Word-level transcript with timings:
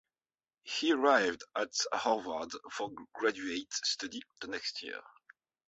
He 0.63 0.93
arrived 0.93 1.43
at 1.55 1.69
Harvard 1.93 2.49
for 2.71 2.89
graduate 3.13 3.71
study 3.71 4.23
the 4.39 4.47
next 4.47 4.81
year. 4.81 4.99